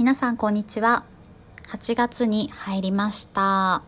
[0.00, 1.04] 皆さんこんにちは。
[1.68, 3.82] 8月に入りました。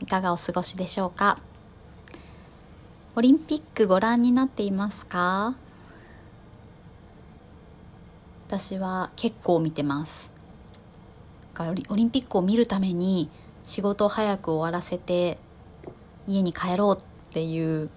[0.00, 1.40] いかがお過ごしでしょうか？
[3.16, 5.56] オリンピックご覧になっていますか？
[8.46, 10.30] 私は結構見てます。
[11.58, 13.28] オリンピックを見るために
[13.64, 15.36] 仕事を早く終わらせて
[16.28, 17.90] 家に帰ろうっていう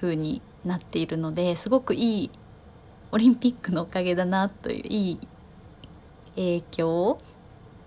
[0.00, 2.30] 風になっているのですごくいい
[3.12, 5.18] オリンピックのおかげだなといういい
[6.36, 7.18] 影響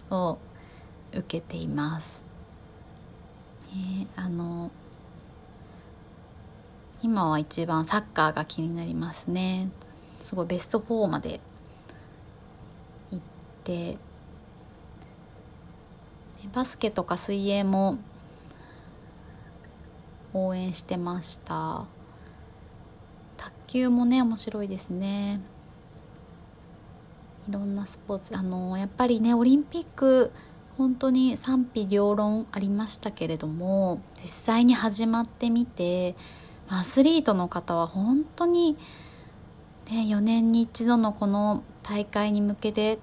[0.10, 0.38] を
[1.12, 2.22] 受けています。
[3.72, 4.72] えー、あの
[7.02, 9.70] 今は一番サッカーが気になりますね。
[10.22, 11.42] すごいベスト4まで
[13.12, 13.20] 行っ
[13.64, 13.98] て
[16.54, 17.98] バスケとか水泳も
[20.34, 21.86] 応援してました
[23.38, 25.42] 卓球もね面白いですね
[27.50, 30.32] いろんなスポーツあのやっぱりねオリンピック
[30.78, 36.16] 本当に賛否両論ありましたけれども実際に始まってみて
[36.68, 38.78] アスリートの方は本当に、
[39.92, 43.00] ね、4年に一度のこの大会に向けて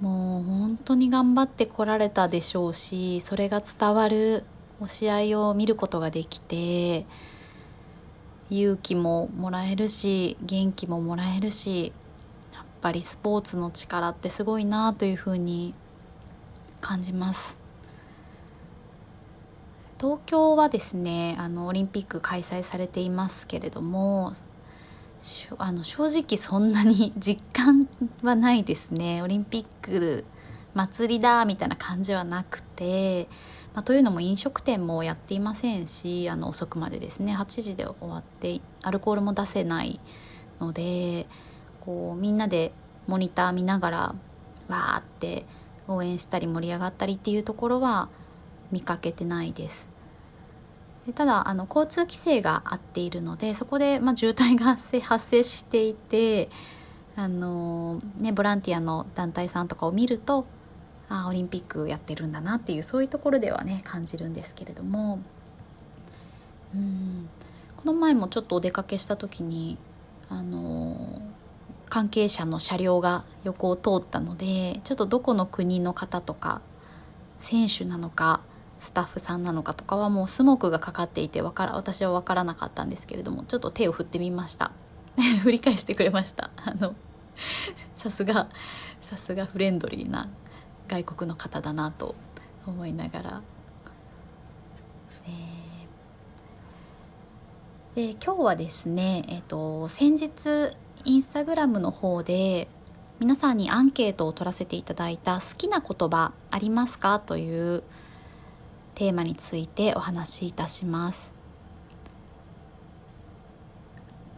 [0.00, 4.44] もう本当に頑張ってこられたでしょうしそれが伝わる
[4.80, 7.04] お試合を見ることができて
[8.50, 11.92] 勇気ももらえるし元気ももらえるし
[12.52, 15.74] やっぱりスポーツの力ってすごいなというふうに
[16.80, 17.58] 感じます。
[20.00, 24.34] 東京はですねあのオリンピック開催されていますけれども
[25.58, 27.88] あの正直そんなに実感
[28.22, 29.20] はないですね。
[29.22, 30.24] オリンピック
[30.74, 33.28] 祭りだみたいな感じはなくて、
[33.74, 40.00] まあ、というのも飲食店もやっていませんしあの遅くまでですね8時で終わってアルコールも出せない
[40.60, 41.26] ので
[41.80, 42.72] こうみんなで
[43.06, 44.14] モニター見ながら
[44.68, 45.44] わーって
[45.88, 48.08] 応援したり盛り上がったりっていうところは
[48.70, 49.88] 見かけてないです。
[51.06, 56.50] でただあの交通規制があっているのでそこで、まあ、渋滞が発生発生していて
[57.16, 60.44] あの、ね、ボランティアの団体さんとかを見ると
[61.08, 65.20] あオリンピックやってるんだなっていうそういうところではね感じるんですけれども。
[66.74, 67.28] うん。
[67.76, 69.78] この前もちょっとお出かけした時に
[70.28, 71.22] あの
[71.88, 76.60] 関係者の車両が横を通ったのでちょっとどこの国の方とか
[77.38, 78.40] 選手なのか
[78.80, 84.72] スタッフさんなのかとかはもうスモークがかかっていてから私は分からなかったんですけれどもちょっと手を振ってみました。
[85.42, 86.50] 振り返してくれました。
[86.56, 86.94] あの
[87.96, 88.48] さすが
[89.02, 90.28] さすがフレンドリーな
[90.88, 92.14] 外国の方だなと
[92.66, 93.42] 思いながら、
[95.26, 102.68] えー、で今日はですね、えーと、先日インスタグラムの方で
[103.20, 107.82] 皆さんにアンケートを取らせていただいた好きな言葉ありますかという
[108.94, 111.30] テーマについてお話しいたします。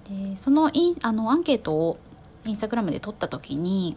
[0.09, 1.99] でそのインあのアンケートを
[2.45, 3.97] インスタグラムで撮った時に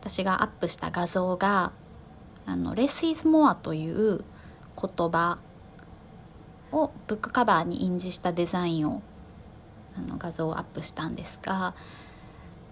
[0.00, 1.72] 私がアップした画像が
[2.46, 4.24] 「あの Less is more」という
[4.80, 5.38] 言葉
[6.72, 9.02] をブックカバーに印字したデザインを
[9.96, 11.74] あの画像をアップしたんですが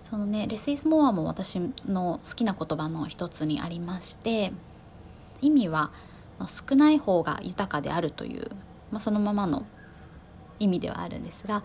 [0.01, 4.53] そのね「Less is more」も私の好きな言葉の一つにありまして
[5.43, 5.91] 意味は
[6.47, 8.51] 少ない方が豊かであるという、
[8.91, 9.67] まあ、そのままの
[10.61, 11.63] 意味ではあるんですが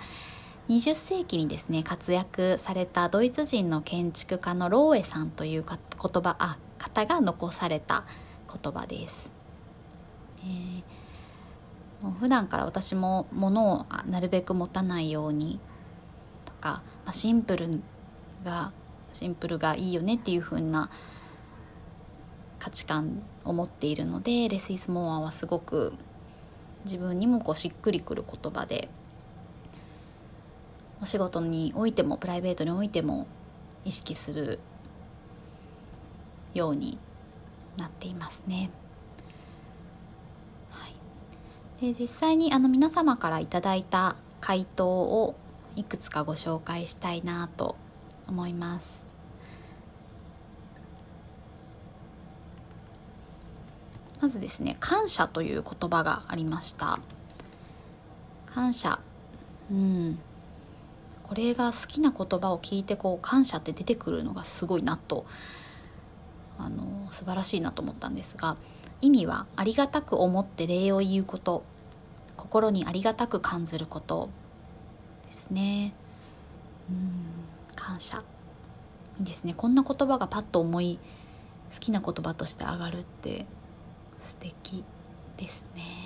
[0.70, 8.06] 20世紀にですね活躍されたドイツ人の建築家のローエさんという言葉あ方が残された
[8.48, 9.30] 言葉です。
[10.40, 15.60] えー、もう普段から私も物をなるべく持たないように
[16.46, 17.82] とか、まあ、シンプル
[18.46, 18.72] が
[19.12, 20.90] シンプルがいいよねっていう風な
[22.60, 25.94] 価値観を持っているのでレスイスモアはすごく
[26.86, 28.90] 自分にもこうしっくりくる言葉で
[31.04, 33.28] お仕事においてもプライベートにおいても
[33.84, 34.58] 意識する
[36.54, 36.98] ように
[37.76, 38.70] なっていますね。
[40.72, 40.96] はい、
[41.82, 45.36] で実際にあの皆様からいただいた回答を
[45.76, 47.76] いくつかご紹介したいなと
[48.30, 49.02] 思います。
[54.22, 56.98] まずですね感謝という言葉がありました
[58.46, 59.02] 感謝
[59.70, 60.18] うん
[61.24, 65.26] これが好きな言葉を聞いてこう感謝って出てくるのがすごいなと
[66.58, 68.58] あの素晴らしいなと思ったんですが
[69.02, 71.64] 意味はありがたく思って礼を言うこと
[72.38, 74.30] 心にありがたく感じること
[75.26, 75.94] ですね。
[76.90, 77.44] うん
[77.76, 78.24] 感謝。
[79.20, 79.54] いいですね。
[79.56, 81.00] こんな言葉がパッと思い
[81.74, 83.46] 好きな言葉として上がるって
[84.20, 84.84] 素敵
[85.38, 86.03] ですね。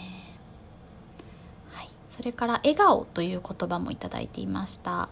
[2.17, 5.09] それから笑顔という言葉もいただいていました。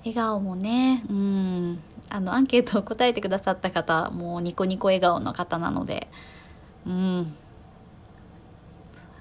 [0.00, 1.80] 笑顔もねうん。
[2.08, 6.08] あのアンケートを答えてくださった方もうニコニコ笑顔の方なので
[6.84, 7.32] うん。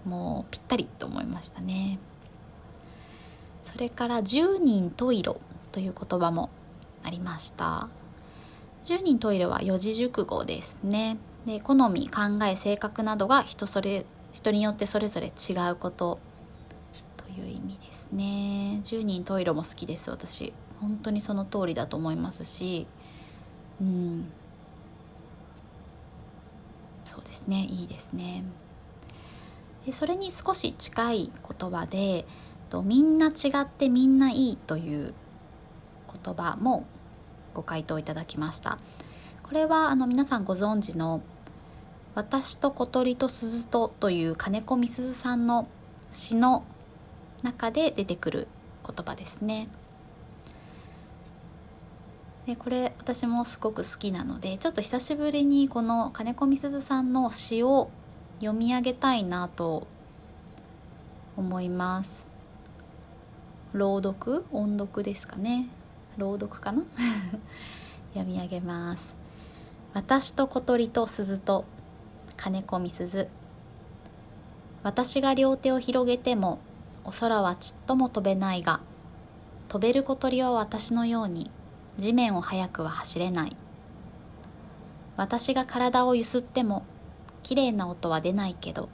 [0.03, 1.99] もうぴったりと思いましたね。
[3.65, 5.39] それから「十人十色」
[5.71, 6.49] という言葉も
[7.03, 7.87] ありました。
[8.83, 11.17] 十人十色は四字熟語ですね。
[11.45, 16.17] で好み考え性格などが人それ人によってそれぞれ違うこと。
[16.23, 16.28] と
[17.39, 18.79] いう意味ですね。
[18.83, 20.53] 十人十色も好きです私。
[20.79, 22.87] 本当にその通りだと思いますし。
[23.81, 24.31] うん。
[27.05, 27.65] そうですね。
[27.65, 28.43] いいですね。
[29.85, 32.25] でそれに少し近い言葉で
[32.69, 35.13] と「みんな違ってみんないい」という
[36.23, 36.85] 言葉も
[37.53, 38.77] ご回答いただきました。
[39.43, 41.21] これはあの皆さんご存知の
[42.13, 45.67] 「私と小鳥と鈴と」という金子みすずさんの
[46.11, 46.63] 詩の
[47.43, 48.47] 中で出てくる
[48.85, 49.67] 言葉ですね。
[52.45, 57.91] でこれ私もすごく好きなのでちょっと久しぶりにこの金子みすずさんの詩を
[58.39, 59.85] 読み上げたいなと
[61.37, 62.25] 思います。
[63.73, 64.45] 朗読？
[64.51, 65.67] 音読ですかね。
[66.17, 66.83] 朗読かな？
[68.15, 69.13] 読み上げます。
[69.93, 71.65] 私と小鳥と鈴と
[72.35, 73.27] 金子みすず。
[74.81, 76.59] 私が両手を広げても
[77.03, 78.81] お空はちっとも飛べないが
[79.67, 81.51] 飛べる小鳥は私のように
[81.97, 83.55] 地面を速くは走れない。
[85.17, 86.85] 私が体をゆすっても
[87.43, 88.87] きれいな音は出ないけど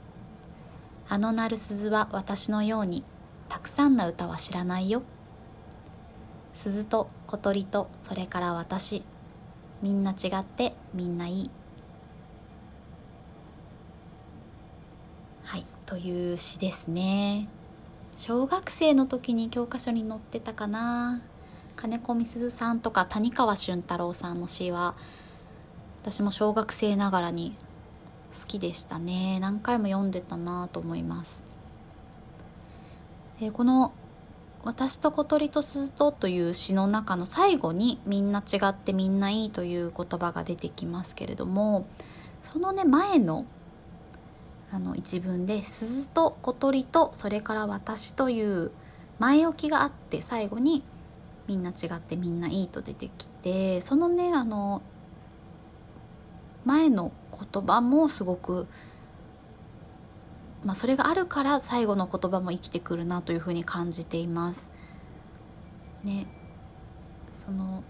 [1.08, 3.04] あの鳴る鈴は私のように
[3.48, 5.02] たくさんな歌は知らないよ。
[6.52, 9.04] 鈴と小鳥とそれから私
[9.82, 11.50] みんな違ってみんないい。
[15.44, 17.48] はいという詩ですね。
[18.16, 21.20] 小学生の時に教科書に載ってたかな。
[21.76, 24.94] 金子みすずさんとか谷川俊太郎さんの詩は
[26.00, 27.54] 私も小学生ながらに
[28.40, 29.38] 好きでしたね。
[29.38, 31.42] 何回も読んでたなと思います。
[33.38, 33.92] でこの
[34.64, 41.86] 「私と小鳥と鈴と」という詩の中の最後に「みんな違ってみんないい」という言葉が出てきますけれども
[42.40, 43.44] そのね前の
[44.72, 48.72] あの一文で「鈴と小鳥とそれから私」という
[49.18, 50.82] 前置きがあって最後に
[51.46, 54.82] 「みんな違ってみんないいと出てきてそのねあの
[56.64, 58.66] 前の言葉もすごく、
[60.64, 64.68] まあ、それがあるから最後の言葉も生きてくるなというふうに感じています。
[66.02, 66.26] ね、
[67.30, 67.84] その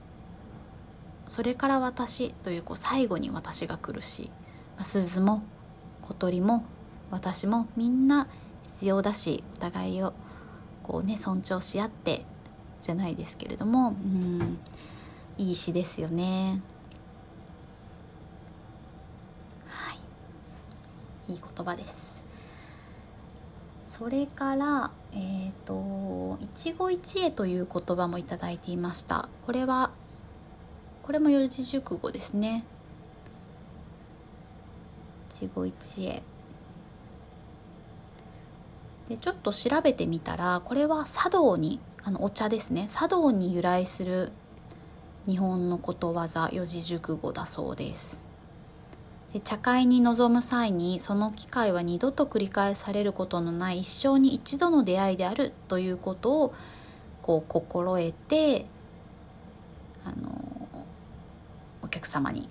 [1.29, 4.31] それから私というこう最後に私が来るし、
[4.77, 5.43] まあ、鈴も
[6.07, 6.65] 小鳥も
[7.11, 8.29] 私もみんな
[8.75, 10.13] 必要だしお互いを
[10.85, 12.25] こうね尊重し合って
[12.81, 14.59] じゃないですけれどもうん
[15.37, 16.63] いい詩ですよね。
[21.29, 21.35] い。
[21.35, 22.17] い言葉です。
[23.91, 29.29] それからえっ、ー、と一期一会という言葉もいただいていました。
[29.45, 29.91] これは
[31.03, 32.65] これも四字熟語ですね。
[35.45, 36.23] 一期一会
[39.09, 42.89] でちょっと調べてみたらこれは茶道にあのお茶ですね。
[42.89, 44.33] 茶道に由来する
[45.27, 48.23] 日本のことわざ四字熟語だそうです。
[49.33, 56.55] で茶会に臨む際にその機会は二度と繰り返されることのない一生に一度の出会いであるということを
[57.23, 58.67] こう心得て
[60.05, 60.59] あの
[61.83, 62.49] お客様に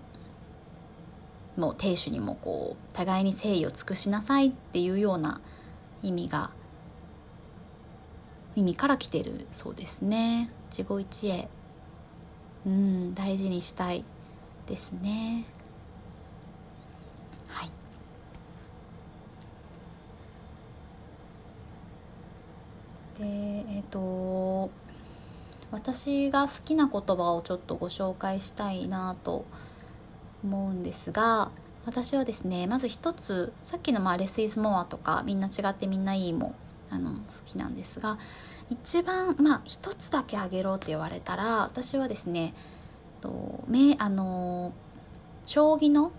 [1.57, 5.39] もう亭主にもこう互いに誠意を尽くしなさいっていうような
[6.03, 6.51] 意味が
[8.55, 10.49] 意味から来てるそうですね。
[10.69, 11.47] 一期一会。
[12.65, 14.03] うん大事にしたい
[14.67, 15.45] ですね。
[17.47, 17.69] はい。
[23.19, 24.71] でえっ、ー、と
[25.71, 29.74] 私が好きな言葉をちょっとご紹介したいなと思います
[30.45, 31.49] 思うんですが
[31.85, 36.55] 私はですねまず一つさっきのまあ「レス・イズ・モア」とか「みんな違ってみんないい」も
[36.89, 38.17] あの好きなんですが
[38.69, 42.53] 一番まあ一つだけあげろって言われたら私はですね
[43.21, 44.71] とめあの
[45.45, 46.11] 将棋の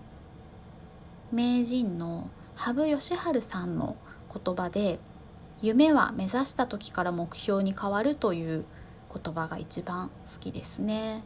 [1.32, 3.96] 名人の羽生善治さんの
[4.44, 4.98] 言葉で
[5.62, 8.64] 「夢は目指した時から目標に変わる」という
[9.12, 11.22] 言葉が一番好きですね。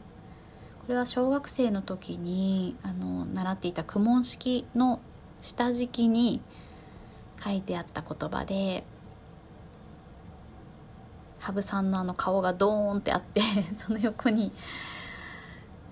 [0.80, 5.00] これは小学生の時にあの習っていた苦問式の
[5.42, 6.40] 下敷きに
[7.42, 8.84] 書いてあった言葉で
[11.38, 13.40] 羽生さんのあの顔がドーンってあって
[13.74, 14.52] その横に、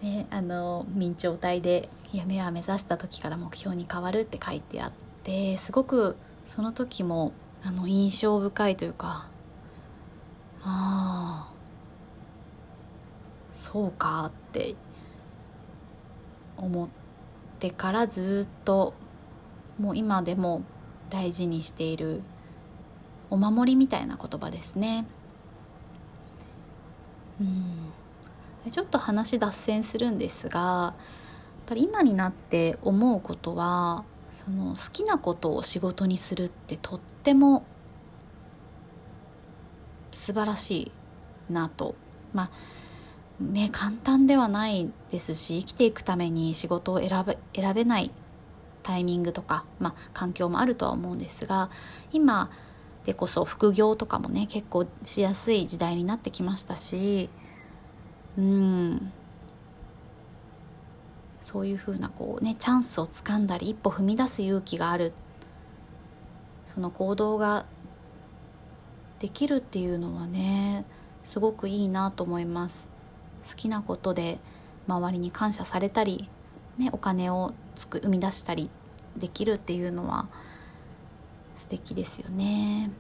[0.03, 4.93] ね、あの明朝体で夢は目指した時から目標に変わるって書いてあっ
[5.25, 6.17] てすごく
[6.47, 9.27] その時もあの印象深いというか
[10.63, 11.58] ああ
[13.71, 14.77] そうかって
[16.57, 16.89] 思っ
[17.59, 18.95] てからずっと
[19.79, 20.63] もう今でも
[21.11, 22.23] 大事にしている
[23.29, 25.07] お守りみたいな言葉ですね。
[27.39, 27.93] うん
[28.71, 30.95] ちょっと話脱線するんですがやっ
[31.67, 37.67] ぱり今になって思うことはその好きなことを仕事にするってとっても
[40.11, 40.91] 素晴らし
[41.51, 41.95] いなと
[42.33, 42.51] まあ
[43.41, 48.11] ね簡単ではないですし生きていくために仕事を選べ選べない
[48.83, 51.71] タイミングとか、まあ、環境もあるとは思うんですが
[52.13, 52.51] 今
[53.05, 57.31] でこそ副業とかもね結構しやすい時代になってきましたし
[58.39, 59.13] うん。
[61.41, 65.13] そういうふうなこうねチャンスをつかんだり一歩踏み出す勇気がある。
[66.67, 67.67] その行動が
[69.19, 70.85] できるっていうのはね
[71.25, 72.89] すごくいいなと思います。
[73.49, 74.39] 好きなことで
[74.87, 76.29] 周りに感謝されたり、
[76.77, 78.71] ね、お金をつく生み出したり
[79.17, 80.29] できるっていうのは
[81.55, 82.91] 素敵ですよね。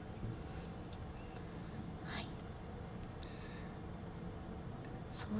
[2.06, 2.26] はい、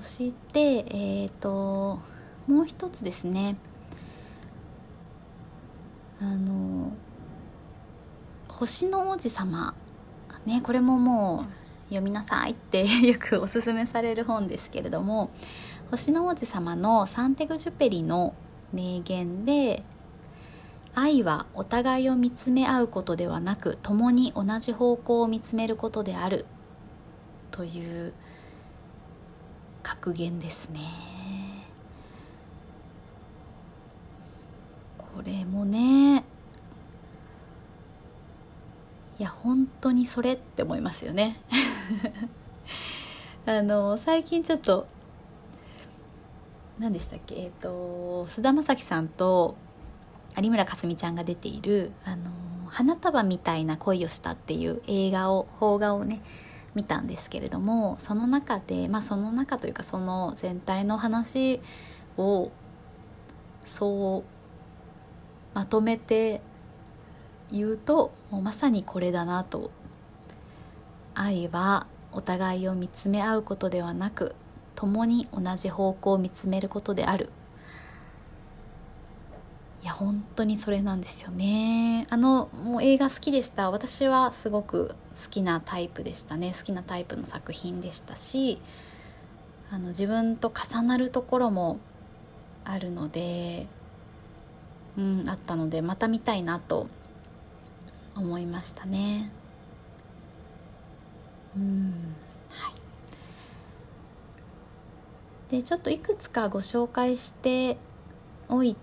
[0.03, 1.99] そしてえっ、ー、と
[2.47, 3.57] もう一つですね。
[6.21, 6.93] あの
[8.49, 9.75] 星の王子様。
[10.47, 11.58] ねこれももう
[11.89, 15.31] 読みなさいってよくおすすめされる本ですけれども
[15.91, 18.35] 星の王子様のサンテグジュペリの
[18.73, 19.83] 名言で
[20.95, 26.45] 愛はお互いを見つめ合うことではなく共に同じ方向を見つめることである。
[27.51, 28.13] という
[29.83, 30.81] 格言ですね。
[34.99, 36.25] これもね
[39.19, 41.41] いや本当にそれって思いますよね。
[43.47, 44.87] あの最近ちょっと
[46.79, 47.35] 何でしたっけ？
[47.35, 49.57] えっ、ー、と菅田将暉さんと
[50.41, 52.31] 有村架純ちゃんが出ている「あの
[52.69, 56.21] 花束みたいな恋をした」っていう映画を邦画をね
[56.77, 61.61] 見たんですけれどもその中でまあその中というかその全体の話
[62.17, 62.53] を
[63.67, 64.25] そう
[65.55, 66.41] まとめて
[67.53, 69.71] 言うともうまさにこれだなと。
[71.15, 74.37] 愛はお互いを見つめ合うことではなく
[74.77, 77.31] 共に同じ方向を見つめることである。
[79.83, 82.07] いや本当にそれなんですよね。
[82.11, 83.71] あのもう映画好きでした。
[83.71, 86.55] 私はすごく好きなタイプでしたね。
[86.57, 88.61] 好きなタイプの作品でしたし
[89.71, 91.79] あの自分と重なるところも
[92.65, 93.67] あるので
[94.97, 96.87] うんあったのでまた見たいなと
[98.19, 99.31] 思いましたね。
[101.57, 102.15] うん。
[102.51, 102.75] はい。
[105.51, 107.79] でちょっといくつかご紹介して
[108.49, 108.77] おい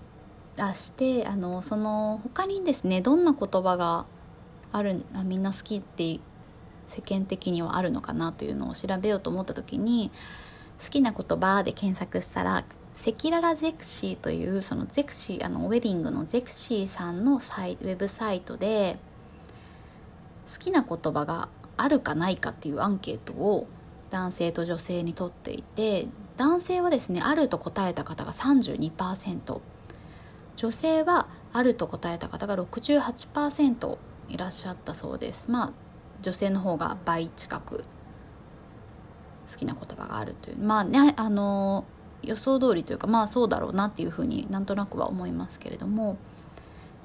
[0.57, 4.05] あしてあのその他にですねどんな言葉が
[4.71, 6.19] あるあみんな好きって
[6.87, 10.11] 世間的にはあるのかなというのを調べようと思った時に
[10.83, 12.57] 好きな言葉で検索したら
[12.97, 18.97] 赤裸々ゼクシーというそのゼクシーあのウェディングのゼクシーさんのサイウェブサイトで
[20.51, 23.67] 好きな言葉があるかないかっていうアンケートを
[24.09, 29.59] 男性と女性にとっていて男性はですねあると答えた方が32%
[30.55, 33.97] 女性はあると答えた方が68%
[34.29, 35.51] いらっしゃったそうです。
[35.51, 35.71] まあ
[36.21, 37.83] 女性の方が倍近く
[39.51, 40.57] 好きな言葉があるという。
[40.57, 41.85] まあねあの
[42.23, 46.17] 予想通りというかまあそうだろうなっていうふうになんとなくは思いますけれども。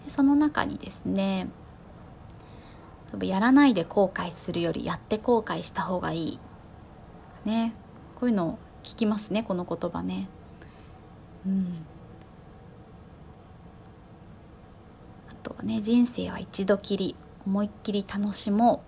[0.09, 1.49] その中にですね
[3.23, 6.39] やらないで後悔するよりやって後悔した方がいい。
[7.45, 7.75] ね。
[8.19, 10.29] こういうのを聞きますねこの言葉ね。
[11.47, 11.85] うん。
[15.31, 18.83] あとはね人生は一度きり思いっきり楽しも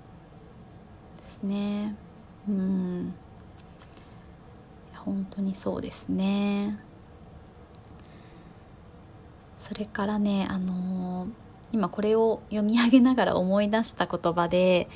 [1.18, 1.96] うですね。
[2.48, 3.14] うん。
[4.94, 6.78] 本当にそうですね。
[9.58, 11.01] それからねあのー
[11.72, 14.88] 今これを読み上げながら思い出した言葉で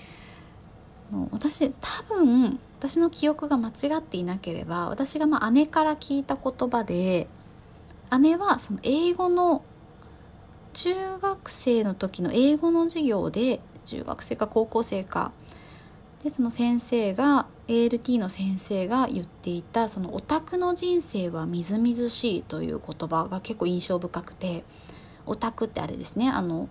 [1.30, 7.28] 私多分私の記憶が間違っていなければ私がまあ姉から聞いた言葉で
[8.21, 9.64] 姉はその英語の
[10.75, 15.33] 中学生の時の英語の授業で中学生か高校生か
[16.23, 24.64] でその先生が ALT の先生が言っていたそのオタクの人生はみずみずしいという言葉が結構印象深くて
[25.26, 26.30] オタクってあれですね。
[26.30, 26.68] あの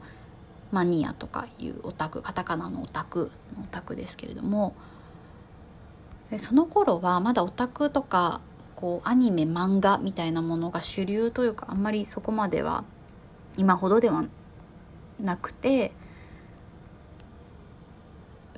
[0.71, 4.75] マニアとかいうオタクカタカナのオタクのオタクですけれども。
[6.31, 8.41] でその頃はまだオタクとか
[8.75, 12.83] こうアニメ漫画みたいなものが主流というかあんまりそこまでは
[13.57, 14.25] 今ほどでは
[15.19, 15.91] なくて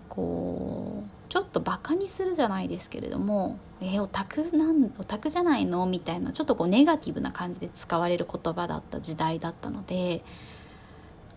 [0.10, 10.24] こうちょっとバカにするじゃないですけれども「えー、オタクなんオタクじゃないの?」みたいなちょっとこうネガティブな感じで使われる言葉だった時代だったので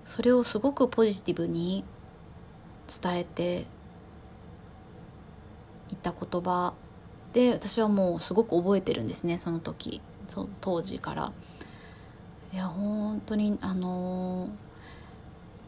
[0.07, 1.85] それをすごくポジティブに
[3.03, 3.67] 伝えて
[5.91, 6.75] いった言葉
[7.33, 11.33] で私はもうすごく覚えてるんですねその時そ当時から。
[12.53, 14.49] いや本当にあの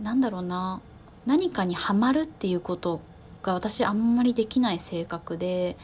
[0.00, 0.80] ー、なんだろうな
[1.26, 3.00] 何かにはまるっていうこと
[3.42, 5.76] が私あんまりできない性格で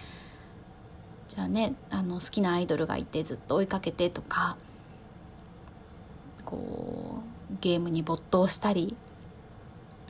[1.28, 4.56] じゃあねあの好きなアイドルがいてずっと追いかけてとか
[6.44, 8.96] こうゲームに没頭したり、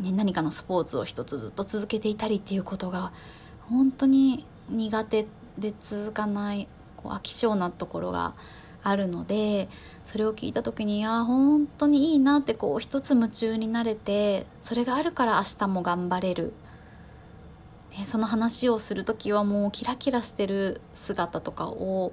[0.00, 3.12] ね、何かのスポーツを一つずっと続けていたりっていうことが
[3.68, 5.26] 本当に苦手
[5.58, 8.34] で続かないこう飽き性なところが
[8.82, 9.68] あるので
[10.04, 16.52] それを聞いた時にあ本当にいいなってこう一つ夢中になれてそれがあるから明日も頑張れる、
[17.96, 22.12] ね、その話をする時はもうキラキラしてる姿とかを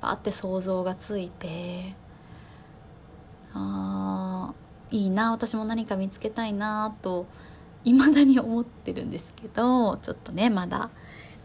[0.00, 1.94] バーって想像がついて
[3.54, 4.52] あ
[4.90, 7.26] いいな私も何か見つけたいなと
[7.84, 10.90] 未だに思ってるんですけどちょっとねまだ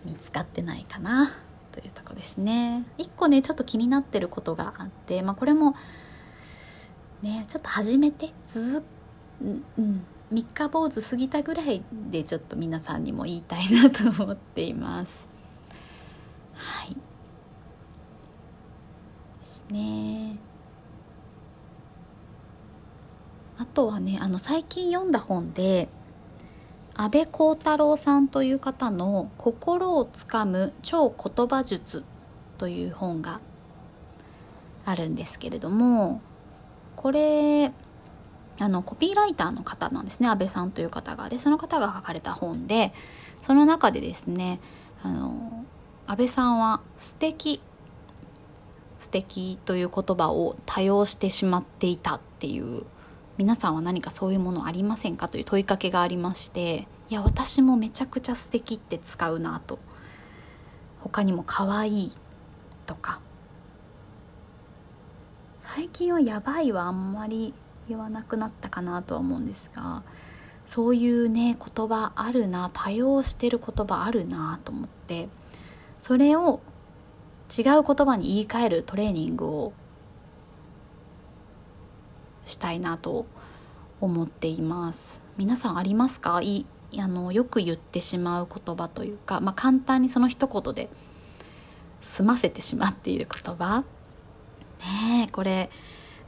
[0.05, 1.31] 見つかってないかな。
[1.71, 5.75] というとこですね一個ねちょっと気になってることがあって、まあ、これも
[7.23, 8.83] ねちょっと始めて続
[9.41, 15.27] うん三日坊主過ぎたぐらいでちょっと皆さんにも言いたいなと思っています。
[16.55, 16.89] はい。
[16.89, 16.99] で
[19.45, 20.37] すね。
[23.59, 25.87] あとはねあの最近読んだ本で
[26.95, 32.03] 安倍幸太郎さんという方の「心をつかむ超言葉術」
[32.57, 33.39] という本が
[34.83, 36.21] あるんですけれども
[36.95, 37.71] これ
[38.59, 40.27] あのコピーライターの方なんですね。
[40.27, 41.29] 安倍さんという方が。
[41.29, 42.93] でその方が書かれた本で
[43.39, 44.59] その中でですね
[45.01, 45.65] あの
[46.07, 47.61] 安倍さんは素敵
[48.97, 52.83] 素敵という言葉を多用してしまっていたっていう
[53.37, 59.79] 皆さんは何かそういうものありませんかという問いかけがありましていや私もめちゃくちゃ素敵って使うなと。
[61.03, 62.11] 他にも可愛い
[62.85, 63.19] とか。
[65.57, 67.53] 最近はやばいはあんまり
[67.87, 70.03] 言わなくなったかなとは思うんですが
[70.65, 75.27] そういうね言葉あるな多用してる言葉あるなと思って
[75.99, 76.61] それを
[77.55, 79.73] 違う言葉に言い換えるトレーニングを
[82.45, 83.25] したいなと
[84.01, 85.21] 思っています。
[85.37, 86.41] 皆さんありますか？
[86.41, 86.65] い
[86.97, 90.89] あのよく言ってしまう言葉というか、まあ、簡単にその一言で
[92.01, 93.83] 済ませてしまっている言葉。
[94.79, 95.69] ねえこれ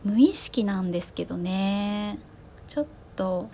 [0.06, 2.20] 無意識なんですけどね
[2.68, 3.50] ちょっと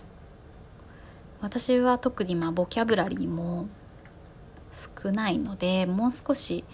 [1.39, 3.67] 私は特にまあボキャブラリーも
[5.03, 6.65] 少ないのでもう少し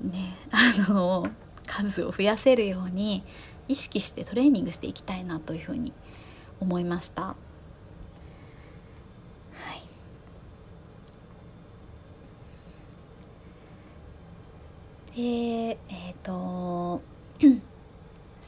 [0.00, 1.28] ねあの
[1.66, 3.24] 数を増やせるように
[3.68, 5.92] 意識してトレーニングしていきたいなというふうに
[6.60, 7.22] 思いました。
[7.22, 7.36] は
[15.14, 16.73] い、でえっ、ー、と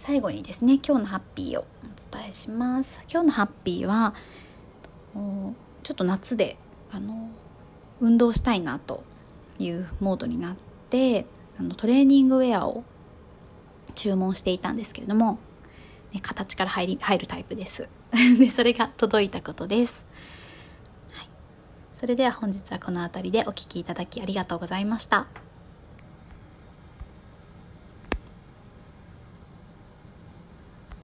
[0.07, 3.01] 最後にですね今日のハッピーをお伝えします。
[3.11, 4.15] 今日のハッピーは
[5.83, 6.57] ちょっと夏で
[6.93, 7.29] あの
[8.01, 9.03] 運動したいなと
[9.59, 10.57] いうモードになっ
[10.91, 11.27] て
[11.59, 12.85] あのトレーニングウェアを
[13.97, 15.41] 注文していたんですけれども、
[16.13, 17.89] ね、形から入り入るタイプです。
[18.39, 20.07] でそれが届いたことです、
[21.11, 21.29] はい、
[21.99, 25.27] それでは本日はこの辺りでお聴きいただきありがとうございました。